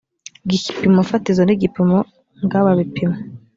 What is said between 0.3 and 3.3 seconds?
igipimo fatizo n’igipimo ngababipimo